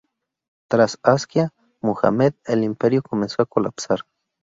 Tras 0.67 0.97
Askia 1.03 1.53
Muhammad, 1.79 2.33
el 2.45 2.63
Imperio 2.63 3.03
comenzó 3.03 3.43
a 3.43 3.45
colapsar. 3.45 3.99